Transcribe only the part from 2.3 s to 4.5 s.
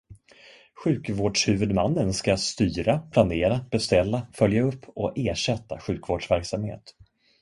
styra, planera, beställa,